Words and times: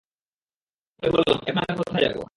আমি 1.03 1.11
বললাম, 1.11 1.37
এখন 1.47 1.63
আমি 1.63 1.77
কোথায় 1.77 2.03
যাব? 2.05 2.21